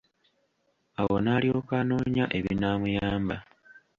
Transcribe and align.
Awo 0.99 1.15
n'alyoka 1.23 1.73
anoonya 1.81 2.25
ebinamuyamba. 2.37 3.37